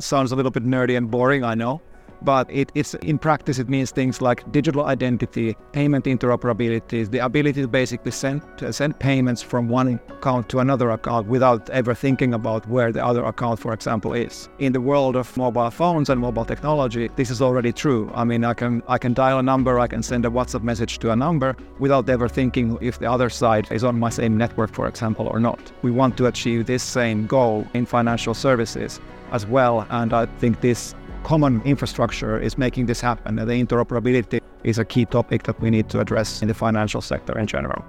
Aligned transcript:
sounds 0.00 0.32
a 0.32 0.36
little 0.36 0.50
bit 0.50 0.64
nerdy 0.64 0.96
and 0.96 1.10
boring, 1.10 1.44
I 1.44 1.54
know 1.54 1.80
but 2.24 2.50
it, 2.50 2.72
it's 2.74 2.94
in 2.94 3.18
practice 3.18 3.58
it 3.58 3.68
means 3.68 3.90
things 3.90 4.20
like 4.22 4.50
digital 4.52 4.86
identity, 4.86 5.56
payment 5.72 6.04
interoperability, 6.06 7.10
the 7.10 7.18
ability 7.18 7.62
to 7.62 7.68
basically 7.68 8.10
send 8.10 8.42
send 8.70 8.98
payments 8.98 9.42
from 9.42 9.68
one 9.68 10.00
account 10.08 10.48
to 10.48 10.58
another 10.60 10.90
account 10.90 11.26
without 11.26 11.68
ever 11.70 11.94
thinking 11.94 12.34
about 12.34 12.66
where 12.68 12.92
the 12.92 13.04
other 13.04 13.24
account, 13.24 13.58
for 13.60 13.72
example, 13.72 14.14
is. 14.14 14.48
In 14.58 14.72
the 14.72 14.80
world 14.80 15.16
of 15.16 15.36
mobile 15.36 15.70
phones 15.70 16.10
and 16.10 16.20
mobile 16.20 16.44
technology, 16.44 17.10
this 17.16 17.30
is 17.30 17.42
already 17.42 17.72
true. 17.72 18.10
I 18.14 18.24
mean, 18.24 18.44
I 18.44 18.54
can 18.54 18.82
I 18.88 18.98
can 18.98 19.14
dial 19.14 19.38
a 19.38 19.42
number, 19.42 19.78
I 19.78 19.86
can 19.86 20.02
send 20.02 20.24
a 20.24 20.30
WhatsApp 20.30 20.62
message 20.62 20.98
to 21.00 21.10
a 21.10 21.16
number 21.16 21.56
without 21.78 22.08
ever 22.08 22.28
thinking 22.28 22.78
if 22.80 22.98
the 22.98 23.10
other 23.10 23.28
side 23.28 23.68
is 23.70 23.84
on 23.84 23.98
my 23.98 24.10
same 24.10 24.36
network, 24.36 24.72
for 24.72 24.88
example, 24.88 25.26
or 25.26 25.40
not. 25.40 25.60
We 25.82 25.90
want 25.90 26.16
to 26.18 26.26
achieve 26.26 26.66
this 26.66 26.82
same 26.82 27.26
goal 27.26 27.66
in 27.74 27.86
financial 27.86 28.34
services 28.34 29.00
as 29.32 29.46
well, 29.46 29.86
and 29.90 30.12
I 30.12 30.26
think 30.38 30.60
this 30.60 30.94
common 31.24 31.60
infrastructure 31.62 32.38
is 32.38 32.56
making 32.56 32.86
this 32.86 33.00
happen. 33.00 33.38
And 33.38 33.48
the 33.48 33.54
interoperability 33.54 34.40
is 34.62 34.78
a 34.78 34.84
key 34.84 35.06
topic 35.06 35.42
that 35.44 35.60
we 35.60 35.70
need 35.70 35.88
to 35.90 36.00
address 36.00 36.42
in 36.42 36.48
the 36.48 36.54
financial 36.54 37.00
sector 37.00 37.36
in 37.38 37.46
general. 37.46 37.84